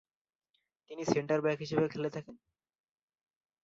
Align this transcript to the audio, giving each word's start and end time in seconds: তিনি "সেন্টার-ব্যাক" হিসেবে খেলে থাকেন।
তিনি 0.91 1.03
"সেন্টার-ব্যাক" 1.05 1.57
হিসেবে 1.59 1.85
খেলে 1.87 2.09
থাকেন। 2.15 2.35